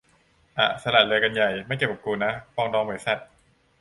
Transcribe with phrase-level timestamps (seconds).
[0.57, 3.19] อ่ะ สละเรือกันใหญ่ ไม่เกี่ยวกับกูนะ ปรองดองไหมสัส